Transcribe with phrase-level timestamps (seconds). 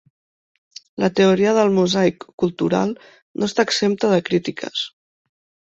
[1.03, 4.85] La teoria del "mosaic cultural" no està exempta de crítiques.